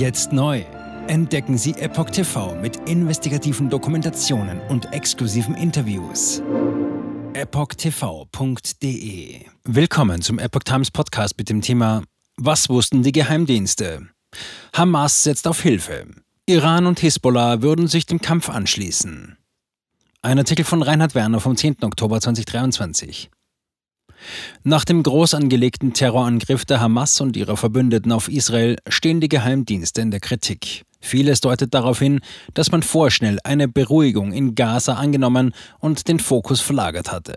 Jetzt 0.00 0.32
neu. 0.32 0.64
Entdecken 1.08 1.58
Sie 1.58 1.72
Epoch 1.72 2.08
TV 2.08 2.54
mit 2.54 2.88
investigativen 2.88 3.68
Dokumentationen 3.68 4.58
und 4.70 4.90
exklusiven 4.94 5.54
Interviews. 5.54 6.40
EpochTV.de 7.34 8.70
Willkommen 9.64 10.22
zum 10.22 10.38
Epoch 10.38 10.62
Times 10.62 10.90
Podcast 10.90 11.36
mit 11.36 11.50
dem 11.50 11.60
Thema 11.60 12.02
Was 12.38 12.70
wussten 12.70 13.02
die 13.02 13.12
Geheimdienste? 13.12 14.08
Hamas 14.72 15.22
setzt 15.22 15.46
auf 15.46 15.60
Hilfe. 15.60 16.06
Iran 16.46 16.86
und 16.86 16.98
Hisbollah 17.00 17.60
würden 17.60 17.86
sich 17.86 18.06
dem 18.06 18.22
Kampf 18.22 18.48
anschließen. 18.48 19.36
Ein 20.22 20.38
Artikel 20.38 20.64
von 20.64 20.80
Reinhard 20.80 21.14
Werner 21.14 21.40
vom 21.40 21.58
10. 21.58 21.76
Oktober 21.82 22.22
2023. 22.22 23.30
Nach 24.62 24.84
dem 24.84 25.02
groß 25.02 25.34
angelegten 25.34 25.92
Terrorangriff 25.92 26.64
der 26.64 26.80
Hamas 26.80 27.20
und 27.20 27.36
ihrer 27.36 27.56
Verbündeten 27.56 28.12
auf 28.12 28.28
Israel 28.28 28.76
stehen 28.88 29.20
die 29.20 29.28
Geheimdienste 29.28 30.00
in 30.00 30.10
der 30.10 30.20
Kritik. 30.20 30.84
Vieles 31.00 31.40
deutet 31.40 31.72
darauf 31.74 31.98
hin, 31.98 32.20
dass 32.54 32.70
man 32.70 32.82
vorschnell 32.82 33.38
eine 33.42 33.68
Beruhigung 33.68 34.32
in 34.32 34.54
Gaza 34.54 34.94
angenommen 34.94 35.54
und 35.78 36.08
den 36.08 36.18
Fokus 36.18 36.60
verlagert 36.60 37.10
hatte. 37.10 37.36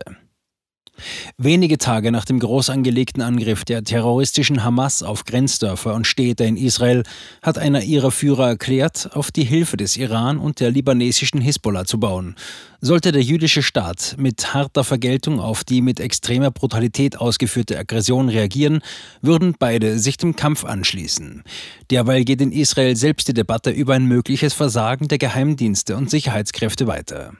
Wenige 1.36 1.78
Tage 1.78 2.12
nach 2.12 2.24
dem 2.24 2.38
groß 2.38 2.70
angelegten 2.70 3.20
Angriff 3.20 3.64
der 3.64 3.82
terroristischen 3.82 4.62
Hamas 4.62 5.02
auf 5.02 5.24
Grenzdörfer 5.24 5.94
und 5.94 6.06
Städte 6.06 6.44
in 6.44 6.56
Israel 6.56 7.02
hat 7.42 7.58
einer 7.58 7.82
ihrer 7.82 8.10
Führer 8.10 8.48
erklärt, 8.48 9.10
auf 9.14 9.32
die 9.32 9.44
Hilfe 9.44 9.76
des 9.76 9.96
Iran 9.96 10.38
und 10.38 10.60
der 10.60 10.70
libanesischen 10.70 11.40
Hisbollah 11.40 11.84
zu 11.84 11.98
bauen. 11.98 12.36
Sollte 12.80 13.12
der 13.12 13.22
jüdische 13.22 13.62
Staat 13.62 14.14
mit 14.18 14.54
harter 14.54 14.84
Vergeltung 14.84 15.40
auf 15.40 15.64
die 15.64 15.82
mit 15.82 16.00
extremer 16.00 16.50
Brutalität 16.50 17.18
ausgeführte 17.18 17.78
Aggression 17.78 18.28
reagieren, 18.28 18.80
würden 19.20 19.56
beide 19.58 19.98
sich 19.98 20.16
dem 20.16 20.36
Kampf 20.36 20.64
anschließen. 20.64 21.42
Derweil 21.90 22.24
geht 22.24 22.40
in 22.40 22.52
Israel 22.52 22.94
selbst 22.96 23.26
die 23.28 23.34
Debatte 23.34 23.70
über 23.70 23.94
ein 23.94 24.06
mögliches 24.06 24.54
Versagen 24.54 25.08
der 25.08 25.18
Geheimdienste 25.18 25.96
und 25.96 26.10
Sicherheitskräfte 26.10 26.86
weiter. 26.86 27.32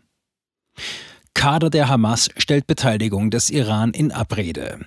Kader 1.35 1.69
der 1.69 1.89
Hamas 1.89 2.31
stellt 2.37 2.67
Beteiligung 2.67 3.31
des 3.31 3.51
Iran 3.51 3.93
in 3.93 4.13
Abrede. 4.13 4.87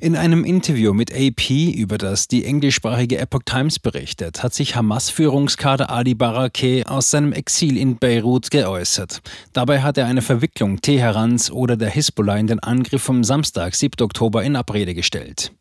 In 0.00 0.16
einem 0.16 0.44
Interview 0.44 0.92
mit 0.92 1.12
AP, 1.12 1.50
über 1.50 1.98
das 1.98 2.28
die 2.28 2.44
englischsprachige 2.44 3.18
Epoch 3.18 3.42
Times 3.44 3.78
berichtet, 3.78 4.42
hat 4.42 4.52
sich 4.52 4.76
Hamas-Führungskader 4.76 5.90
Ali 5.90 6.14
Barakeh 6.14 6.84
aus 6.84 7.10
seinem 7.10 7.32
Exil 7.32 7.76
in 7.76 7.96
Beirut 7.96 8.50
geäußert. 8.50 9.22
Dabei 9.52 9.80
hat 9.82 9.96
er 9.96 10.06
eine 10.06 10.22
Verwicklung 10.22 10.80
Teherans 10.80 11.50
oder 11.50 11.76
der 11.76 11.90
Hisbollah 11.90 12.36
in 12.36 12.46
den 12.46 12.60
Angriff 12.60 13.02
vom 13.02 13.24
Samstag, 13.24 13.74
7. 13.74 14.02
Oktober, 14.02 14.44
in 14.44 14.56
Abrede 14.56 14.94
gestellt. 14.94 15.52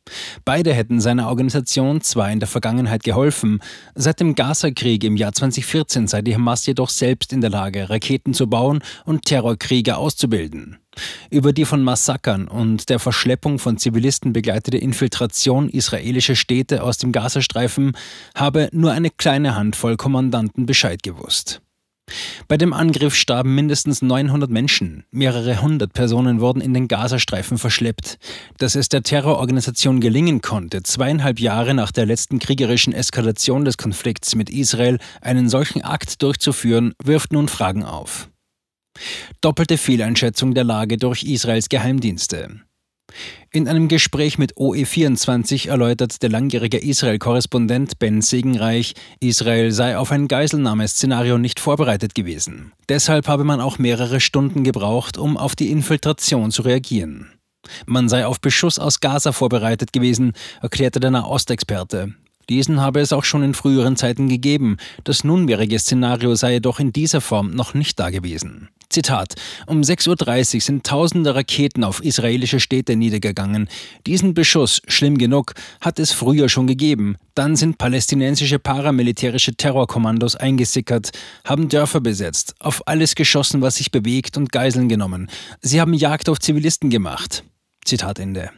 Beide 0.45 0.73
hätten 0.73 0.99
seiner 0.99 1.29
Organisation 1.29 2.01
zwar 2.01 2.31
in 2.31 2.39
der 2.39 2.49
Vergangenheit 2.49 3.03
geholfen, 3.03 3.61
seit 3.95 4.19
dem 4.19 4.35
Gaza-Krieg 4.35 5.03
im 5.03 5.15
Jahr 5.15 5.31
2014 5.31 6.07
sei 6.07 6.21
die 6.21 6.35
Hamas 6.35 6.65
jedoch 6.65 6.89
selbst 6.89 7.31
in 7.31 7.41
der 7.41 7.49
Lage, 7.49 7.89
Raketen 7.89 8.33
zu 8.33 8.47
bauen 8.47 8.83
und 9.05 9.25
Terrorkrieger 9.25 9.97
auszubilden. 9.97 10.82
Über 11.29 11.53
die 11.53 11.65
von 11.65 11.83
Massakern 11.83 12.47
und 12.47 12.89
der 12.89 12.99
Verschleppung 12.99 13.59
von 13.59 13.77
Zivilisten 13.77 14.33
begleitete 14.33 14.77
Infiltration 14.77 15.69
israelischer 15.69 16.35
Städte 16.35 16.83
aus 16.83 16.97
dem 16.97 17.11
Gazastreifen 17.11 17.97
habe 18.35 18.69
nur 18.71 18.91
eine 18.91 19.09
kleine 19.09 19.55
Handvoll 19.55 19.97
Kommandanten 19.97 20.65
Bescheid 20.65 21.03
gewusst. 21.03 21.61
Bei 22.47 22.57
dem 22.57 22.73
Angriff 22.73 23.15
starben 23.15 23.55
mindestens 23.55 24.01
900 24.01 24.49
Menschen, 24.49 25.05
mehrere 25.11 25.61
hundert 25.61 25.93
Personen 25.93 26.41
wurden 26.41 26.61
in 26.61 26.73
den 26.73 26.87
Gazastreifen 26.87 27.57
verschleppt. 27.57 28.17
Dass 28.57 28.75
es 28.75 28.89
der 28.89 29.03
Terrororganisation 29.03 30.01
gelingen 30.01 30.41
konnte, 30.41 30.83
zweieinhalb 30.83 31.39
Jahre 31.39 31.73
nach 31.73 31.91
der 31.91 32.05
letzten 32.05 32.39
kriegerischen 32.39 32.93
Eskalation 32.93 33.63
des 33.63 33.77
Konflikts 33.77 34.35
mit 34.35 34.49
Israel 34.49 34.99
einen 35.21 35.49
solchen 35.49 35.81
Akt 35.81 36.21
durchzuführen, 36.21 36.93
wirft 37.01 37.31
nun 37.31 37.47
Fragen 37.47 37.83
auf. 37.83 38.29
Doppelte 39.41 39.77
Fehleinschätzung 39.77 40.53
der 40.53 40.63
Lage 40.63 40.97
durch 40.97 41.23
Israels 41.23 41.69
Geheimdienste. 41.69 42.61
In 43.51 43.67
einem 43.67 43.87
Gespräch 43.87 44.37
mit 44.39 44.55
OE24 44.55 45.69
erläutert 45.69 46.23
der 46.23 46.29
langjährige 46.29 46.77
Israel-Korrespondent 46.77 47.99
Ben 47.99 48.21
Segenreich, 48.21 48.95
Israel 49.19 49.71
sei 49.71 49.97
auf 49.97 50.11
ein 50.11 50.27
Geiselnahmeszenario 50.27 51.37
nicht 51.37 51.59
vorbereitet 51.59 52.15
gewesen. 52.15 52.71
Deshalb 52.89 53.27
habe 53.27 53.43
man 53.43 53.61
auch 53.61 53.77
mehrere 53.77 54.19
Stunden 54.19 54.63
gebraucht, 54.63 55.17
um 55.17 55.37
auf 55.37 55.55
die 55.55 55.69
Infiltration 55.69 56.51
zu 56.51 56.63
reagieren. 56.63 57.29
Man 57.85 58.09
sei 58.09 58.25
auf 58.25 58.41
Beschuss 58.41 58.79
aus 58.79 58.99
Gaza 58.99 59.31
vorbereitet 59.31 59.93
gewesen, 59.93 60.33
erklärte 60.61 60.99
der 60.99 61.11
Nahostexperte. 61.11 62.13
Diesen 62.49 62.81
habe 62.81 62.99
es 62.99 63.13
auch 63.13 63.23
schon 63.23 63.43
in 63.43 63.53
früheren 63.53 63.95
Zeiten 63.95 64.27
gegeben. 64.27 64.77
Das 65.03 65.23
nunmehrige 65.23 65.79
Szenario 65.79 66.35
sei 66.35 66.53
jedoch 66.53 66.79
in 66.79 66.91
dieser 66.91 67.21
Form 67.21 67.51
noch 67.51 67.73
nicht 67.73 67.99
dagewesen. 67.99 68.69
Zitat: 68.93 69.33
Um 69.65 69.81
6.30 69.81 70.55
Uhr 70.55 70.61
sind 70.61 70.85
tausende 70.85 71.33
Raketen 71.33 71.83
auf 71.83 72.03
israelische 72.03 72.59
Städte 72.59 72.95
niedergegangen. 72.95 73.67
Diesen 74.05 74.33
Beschuss, 74.33 74.81
schlimm 74.87 75.17
genug, 75.17 75.53
hat 75.81 75.97
es 75.97 76.11
früher 76.11 76.47
schon 76.47 76.67
gegeben. 76.67 77.17
Dann 77.33 77.55
sind 77.55 77.79
palästinensische 77.79 78.59
paramilitärische 78.59 79.55
Terrorkommandos 79.55 80.35
eingesickert, 80.35 81.09
haben 81.43 81.69
Dörfer 81.69 82.01
besetzt, 82.01 82.53
auf 82.59 82.87
alles 82.87 83.15
geschossen, 83.15 83.61
was 83.61 83.75
sich 83.75 83.91
bewegt 83.91 84.37
und 84.37 84.51
Geiseln 84.51 84.89
genommen. 84.89 85.29
Sie 85.61 85.81
haben 85.81 85.93
Jagd 85.93 86.29
auf 86.29 86.39
Zivilisten 86.39 86.91
gemacht. 86.91 87.43
Zitat 87.83 88.19
Ende. 88.19 88.51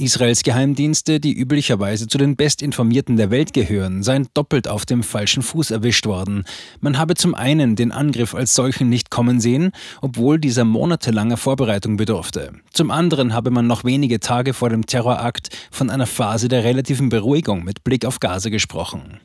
Israels 0.00 0.42
Geheimdienste, 0.42 1.20
die 1.20 1.32
üblicherweise 1.38 2.08
zu 2.08 2.18
den 2.18 2.34
bestinformierten 2.34 3.16
der 3.16 3.30
Welt 3.30 3.52
gehören, 3.52 4.02
seien 4.02 4.28
doppelt 4.34 4.66
auf 4.66 4.86
dem 4.86 5.02
falschen 5.02 5.42
Fuß 5.42 5.70
erwischt 5.70 6.06
worden. 6.06 6.44
Man 6.80 6.98
habe 6.98 7.14
zum 7.14 7.34
einen 7.34 7.76
den 7.76 7.92
Angriff 7.92 8.34
als 8.34 8.54
solchen 8.54 8.88
nicht 8.88 9.10
kommen 9.10 9.40
sehen, 9.40 9.72
obwohl 10.00 10.38
dieser 10.38 10.64
monatelanger 10.64 11.36
Vorbereitung 11.36 11.96
bedurfte. 11.96 12.52
Zum 12.72 12.90
anderen 12.90 13.34
habe 13.34 13.50
man 13.50 13.66
noch 13.66 13.84
wenige 13.84 14.20
Tage 14.20 14.54
vor 14.54 14.70
dem 14.70 14.86
Terrorakt 14.86 15.50
von 15.70 15.90
einer 15.90 16.06
Phase 16.06 16.48
der 16.48 16.64
relativen 16.64 17.10
Beruhigung 17.10 17.62
mit 17.64 17.84
Blick 17.84 18.04
auf 18.04 18.20
Gaza 18.20 18.48
gesprochen. 18.48 19.20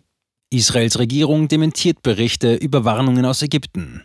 Israels 0.51 0.99
Regierung 0.99 1.47
dementiert 1.47 2.03
Berichte 2.03 2.55
über 2.55 2.85
Warnungen 2.85 3.25
aus 3.25 3.41
Ägypten. 3.41 4.03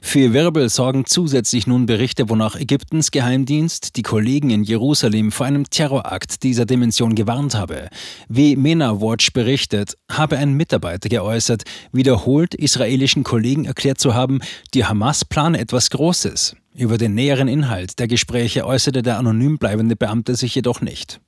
Für 0.00 0.32
Wirbel 0.32 0.68
sorgen 0.68 1.04
zusätzlich 1.06 1.66
nun 1.66 1.86
Berichte, 1.86 2.28
wonach 2.28 2.56
Ägyptens 2.56 3.10
Geheimdienst 3.10 3.96
die 3.96 4.02
Kollegen 4.02 4.50
in 4.50 4.62
Jerusalem 4.62 5.32
vor 5.32 5.46
einem 5.46 5.68
Terrorakt 5.70 6.42
dieser 6.42 6.66
Dimension 6.66 7.14
gewarnt 7.14 7.54
habe. 7.54 7.88
Wie 8.28 8.56
MENA 8.56 9.00
Watch 9.00 9.32
berichtet, 9.32 9.96
habe 10.10 10.38
ein 10.38 10.54
Mitarbeiter 10.54 11.08
geäußert, 11.08 11.62
wiederholt 11.92 12.54
israelischen 12.54 13.24
Kollegen 13.24 13.64
erklärt 13.64 14.00
zu 14.00 14.14
haben, 14.14 14.40
die 14.74 14.84
Hamas 14.84 15.24
plane 15.24 15.58
etwas 15.58 15.90
Großes. 15.90 16.56
Über 16.74 16.96
den 16.96 17.14
näheren 17.14 17.48
Inhalt 17.48 17.98
der 17.98 18.08
Gespräche 18.08 18.66
äußerte 18.66 19.02
der 19.02 19.18
anonym 19.18 19.58
bleibende 19.58 19.94
Beamte 19.94 20.34
sich 20.36 20.54
jedoch 20.54 20.80
nicht. 20.80 21.20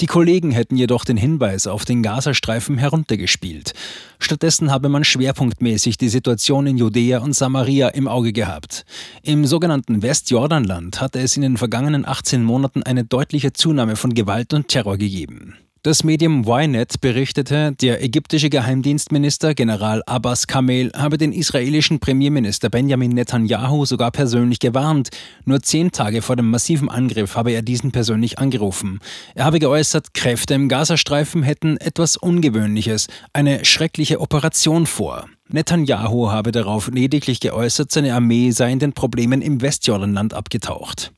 Die 0.00 0.06
Kollegen 0.06 0.50
hätten 0.50 0.76
jedoch 0.76 1.04
den 1.04 1.16
Hinweis 1.16 1.66
auf 1.66 1.84
den 1.84 2.02
Gazastreifen 2.02 2.78
heruntergespielt. 2.78 3.72
Stattdessen 4.18 4.70
habe 4.70 4.88
man 4.88 5.04
schwerpunktmäßig 5.04 5.96
die 5.98 6.08
Situation 6.08 6.66
in 6.66 6.78
Judäa 6.78 7.18
und 7.18 7.34
Samaria 7.34 7.88
im 7.88 8.08
Auge 8.08 8.32
gehabt. 8.32 8.84
Im 9.22 9.44
sogenannten 9.46 10.02
Westjordanland 10.02 11.00
hatte 11.00 11.20
es 11.20 11.36
in 11.36 11.42
den 11.42 11.56
vergangenen 11.56 12.06
18 12.06 12.42
Monaten 12.42 12.82
eine 12.82 13.04
deutliche 13.04 13.52
Zunahme 13.52 13.96
von 13.96 14.14
Gewalt 14.14 14.54
und 14.54 14.68
Terror 14.68 14.96
gegeben. 14.96 15.54
Das 15.86 16.02
Medium 16.02 16.46
Ynet 16.48 17.02
berichtete, 17.02 17.72
der 17.72 18.02
ägyptische 18.02 18.48
Geheimdienstminister 18.48 19.54
General 19.54 20.02
Abbas 20.06 20.46
Kamel 20.46 20.90
habe 20.96 21.18
den 21.18 21.30
israelischen 21.30 22.00
Premierminister 22.00 22.70
Benjamin 22.70 23.10
Netanyahu 23.10 23.84
sogar 23.84 24.10
persönlich 24.10 24.60
gewarnt. 24.60 25.10
Nur 25.44 25.60
zehn 25.60 25.92
Tage 25.92 26.22
vor 26.22 26.36
dem 26.36 26.48
massiven 26.48 26.88
Angriff 26.88 27.36
habe 27.36 27.50
er 27.50 27.60
diesen 27.60 27.92
persönlich 27.92 28.38
angerufen. 28.38 28.98
Er 29.34 29.44
habe 29.44 29.58
geäußert, 29.58 30.14
Kräfte 30.14 30.54
im 30.54 30.70
Gazastreifen 30.70 31.42
hätten 31.42 31.76
etwas 31.76 32.16
Ungewöhnliches, 32.16 33.08
eine 33.34 33.66
schreckliche 33.66 34.22
Operation 34.22 34.86
vor. 34.86 35.26
Netanyahu 35.50 36.30
habe 36.30 36.50
darauf 36.50 36.88
lediglich 36.88 37.40
geäußert, 37.40 37.92
seine 37.92 38.14
Armee 38.14 38.52
sei 38.52 38.72
in 38.72 38.78
den 38.78 38.94
Problemen 38.94 39.42
im 39.42 39.60
Westjordanland 39.60 40.32
abgetaucht. 40.32 41.12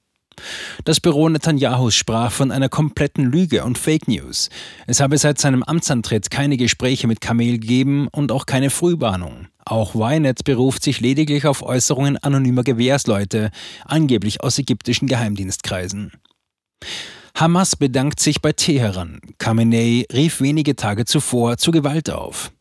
Das 0.85 1.01
Büro 1.01 1.29
Netanyahus 1.29 1.95
sprach 1.95 2.33
von 2.33 2.51
einer 2.51 2.69
kompletten 2.69 3.31
Lüge 3.31 3.65
und 3.65 3.79
Fake 3.79 4.09
News. 4.09 4.51
Es 4.87 5.01
habe 5.01 5.19
seit 5.19 5.39
seinem 5.39 5.63
Amtsantritt 5.63 6.31
keine 6.31 6.57
Gespräche 6.57 7.07
mit 7.07 7.21
Kamel 7.21 7.59
gegeben 7.59 8.09
und 8.13 8.33
auch 8.33 8.47
keine 8.47 8.71
Frühwarnung. 8.71 9.49
Auch 9.65 9.95
Ynet 9.95 10.45
beruft 10.45 10.83
sich 10.83 11.01
lediglich 11.01 11.47
auf 11.47 11.63
Äußerungen 11.63 12.17
anonymer 12.19 12.63
Gewehrsleute, 12.63 13.51
angeblich 13.85 14.43
aus 14.43 14.59
ägyptischen 14.59 15.09
Geheimdienstkreisen. 15.09 16.13
Hamas 17.35 17.77
bedankt 17.77 18.21
sich 18.21 18.41
bei 18.41 18.53
Teheran. 18.53 19.21
Khamenei 19.39 20.07
rief 20.13 20.41
wenige 20.41 20.77
Tage 20.77 21.05
zuvor 21.05 21.59
zu 21.59 21.71
Gewalt 21.71 22.11
auf. 22.11 22.53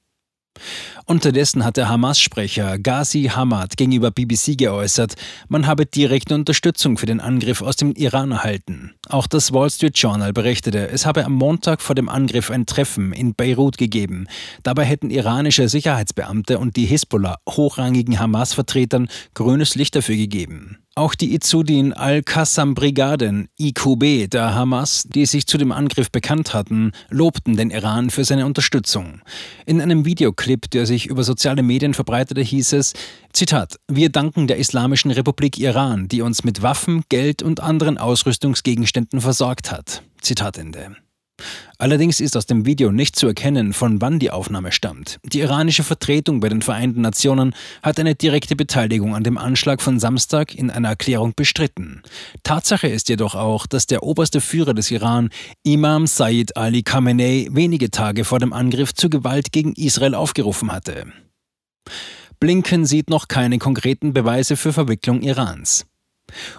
Unterdessen 1.08 1.64
hat 1.64 1.78
der 1.78 1.88
Hamas-Sprecher 1.90 2.80
Ghazi 2.80 3.30
Hamad 3.32 3.78
gegenüber 3.78 4.10
BBC 4.10 4.58
geäußert, 4.58 5.14
man 5.48 5.68
habe 5.68 5.86
direkte 5.86 6.34
Unterstützung 6.34 6.98
für 6.98 7.06
den 7.06 7.20
Angriff 7.20 7.62
aus 7.62 7.76
dem 7.76 7.94
Iran 7.94 8.32
erhalten. 8.32 8.96
Auch 9.08 9.28
das 9.28 9.54
Wall 9.54 9.70
Street 9.70 9.98
Journal 9.98 10.34
berichtete, 10.34 10.90
es 10.90 11.06
habe 11.06 11.24
am 11.24 11.34
Montag 11.34 11.82
vor 11.82 11.94
dem 11.94 12.10
Angriff 12.10 12.50
ein 12.50 12.66
Treffen 12.66 13.14
in 13.14 13.36
Beirut 13.36 13.78
gegeben. 13.78 14.28
Dabei 14.64 14.86
hätten 14.86 15.12
iranische 15.12 15.70
Sicherheitsbeamte 15.70 16.58
und 16.58 16.76
die 16.76 16.86
Hisbollah 16.86 17.38
hochrangigen 17.48 18.20
Hamas-Vertretern 18.20 19.08
grünes 19.36 19.76
Licht 19.76 19.96
dafür 19.96 20.16
gegeben. 20.16 20.80
Auch 20.98 21.14
die 21.14 21.36
Izudin 21.36 21.92
al-Qassam-Brigaden 21.92 23.50
IQB 23.60 24.30
der 24.30 24.56
Hamas, 24.56 25.04
die 25.04 25.26
sich 25.26 25.46
zu 25.46 25.58
dem 25.58 25.74
Angriff 25.74 26.10
bekannt 26.10 26.54
hatten, 26.54 26.94
lobten 27.10 27.58
den 27.58 27.70
Iran 27.70 28.10
für 28.10 28.24
seine 28.24 28.46
Unterstützung. 28.46 29.20
In 29.66 29.82
einem 29.82 30.06
Videoclip, 30.06 30.70
der 30.72 30.86
sich 30.86 31.08
über 31.08 31.26
soziale 31.26 31.64
Medien 31.64 31.94
verbreitete, 31.94 32.40
hieß 32.40 32.72
es, 32.72 32.94
Zitat, 33.34 33.76
wir 33.90 34.08
danken 34.08 34.48
der 34.48 34.56
Islamischen 34.56 35.12
Republik 35.12 35.60
Iran, 35.60 36.08
die 36.08 36.22
uns 36.22 36.46
mit 36.46 36.62
Waffen, 36.62 37.04
Geld 37.10 37.44
und 37.44 37.60
anderen 37.60 37.98
Ausrüstungsgegenständen 37.98 39.20
versorgt 39.20 39.72
hat. 39.72 40.02
Zitat 40.22 40.58
Ende. 40.58 40.96
Allerdings 41.78 42.22
ist 42.22 42.38
aus 42.38 42.46
dem 42.46 42.66
Video 42.66 42.92
nicht 42.92 43.18
zu 43.18 43.28
erkennen, 43.28 43.74
von 43.74 44.00
wann 44.00 44.20
die 44.20 44.32
Aufnahme 44.32 44.72
stammt. 44.72 45.20
Die 45.24 45.42
iranische 45.42 45.84
Vertretung 45.84 46.40
bei 46.40 46.48
den 46.48 46.62
Vereinten 46.62 47.02
Nationen 47.02 47.54
hat 47.84 48.00
eine 48.00 48.16
direkte 48.16 48.56
Beteiligung 48.56 49.14
an 49.14 49.24
dem 49.24 49.38
Anschlag 49.38 49.82
von 49.82 50.00
Samstag 50.00 50.56
in 50.56 50.72
einer 50.72 50.90
Erklärung 50.90 51.34
bestritten. 51.36 52.02
Tatsache 52.44 52.88
ist 52.88 53.10
jedoch 53.10 53.36
auch, 53.36 53.68
dass 53.68 53.88
der 53.88 54.04
oberste 54.04 54.40
Führer 54.40 54.74
des 54.74 54.90
Iran, 54.90 55.30
Imam 55.64 56.08
Sayyid 56.08 56.56
Ali 56.56 56.82
Khamenei, 56.82 57.50
wenige 57.52 57.92
Tage 57.92 58.24
vor 58.24 58.40
dem 58.40 58.54
Angriff 58.54 58.94
zur 58.94 59.10
Gewalt 59.10 59.52
gegen 59.52 59.74
Israel 59.74 60.16
aufgerufen 60.16 60.72
hatte. 60.72 61.08
Blinken 62.40 62.86
sieht 62.86 63.10
noch 63.10 63.28
keine 63.28 63.60
konkreten 63.60 64.14
Beweise 64.14 64.56
für 64.56 64.72
Verwicklung 64.72 65.22
Irans. 65.22 65.86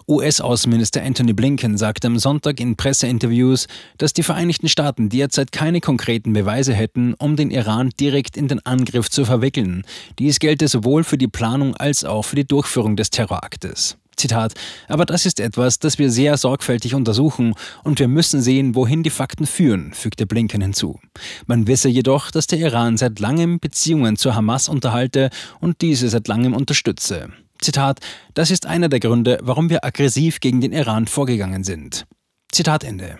US-Außenminister 0.08 1.02
Anthony 1.02 1.32
Blinken 1.32 1.76
sagte 1.76 2.06
am 2.06 2.18
Sonntag 2.18 2.60
in 2.60 2.76
Presseinterviews, 2.76 3.66
dass 3.98 4.12
die 4.12 4.22
Vereinigten 4.22 4.68
Staaten 4.68 5.08
derzeit 5.08 5.52
keine 5.52 5.80
konkreten 5.80 6.32
Beweise 6.32 6.74
hätten, 6.74 7.14
um 7.14 7.36
den 7.36 7.50
Iran 7.50 7.90
direkt 8.00 8.36
in 8.36 8.48
den 8.48 8.64
Angriff 8.64 9.10
zu 9.10 9.24
verwickeln. 9.24 9.84
Dies 10.18 10.38
gelte 10.38 10.68
sowohl 10.68 11.04
für 11.04 11.18
die 11.18 11.28
Planung 11.28 11.76
als 11.76 12.04
auch 12.04 12.22
für 12.22 12.36
die 12.36 12.46
Durchführung 12.46 12.96
des 12.96 13.10
Terroraktes. 13.10 13.96
Zitat, 14.16 14.54
aber 14.88 15.04
das 15.04 15.26
ist 15.26 15.40
etwas, 15.40 15.78
das 15.78 15.98
wir 15.98 16.10
sehr 16.10 16.38
sorgfältig 16.38 16.94
untersuchen 16.94 17.54
und 17.84 17.98
wir 17.98 18.08
müssen 18.08 18.40
sehen, 18.40 18.74
wohin 18.74 19.02
die 19.02 19.10
Fakten 19.10 19.46
führen, 19.46 19.92
fügte 19.92 20.26
Blinken 20.26 20.62
hinzu. 20.62 20.98
Man 21.46 21.66
wisse 21.66 21.90
jedoch, 21.90 22.30
dass 22.30 22.46
der 22.46 22.58
Iran 22.58 22.96
seit 22.96 23.20
langem 23.20 23.60
Beziehungen 23.60 24.16
zur 24.16 24.34
Hamas 24.34 24.70
unterhalte 24.70 25.28
und 25.60 25.82
diese 25.82 26.08
seit 26.08 26.28
langem 26.28 26.54
unterstütze. 26.54 27.28
Zitat, 27.60 28.00
das 28.34 28.50
ist 28.50 28.66
einer 28.66 28.88
der 28.88 29.00
Gründe, 29.00 29.38
warum 29.42 29.70
wir 29.70 29.84
aggressiv 29.84 30.40
gegen 30.40 30.60
den 30.60 30.72
Iran 30.72 31.06
vorgegangen 31.06 31.64
sind. 31.64 32.06
Zitat 32.52 32.84
Ende. 32.84 33.18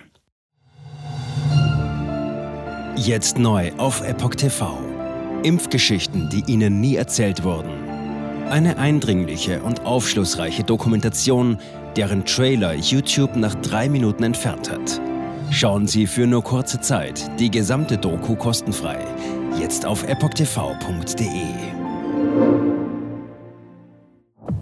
Jetzt 2.97 3.39
neu 3.39 3.73
auf 3.77 4.01
Epoch 4.01 4.35
TV. 4.35 4.79
Impfgeschichten, 5.43 6.31
die 6.31 6.43
Ihnen 6.51 6.81
nie 6.81 6.97
erzählt 6.97 7.45
wurden. 7.45 7.71
Eine 8.49 8.79
eindringliche 8.79 9.63
und 9.63 9.85
aufschlussreiche 9.85 10.65
Dokumentation, 10.65 11.59
deren 11.97 12.25
Trailer 12.25 12.75
YouTube 12.75 13.37
nach 13.37 13.55
drei 13.57 13.89
Minuten 13.89 14.23
entfernt 14.23 14.71
hat. 14.71 15.01
Schauen 15.51 15.87
Sie 15.87 16.07
für 16.07 16.27
nur 16.27 16.43
kurze 16.43 16.81
Zeit 16.81 17.31
die 17.39 17.51
gesamte 17.51 17.99
Doku 17.99 18.35
kostenfrei. 18.35 18.99
Jetzt 19.61 19.85
auf 19.85 20.03
epochtv.de. 20.05 21.86